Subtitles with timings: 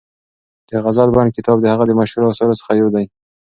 [0.69, 3.05] د غزل بڼ کتاب د هغه د مشهورو اثارو څخه یو دی.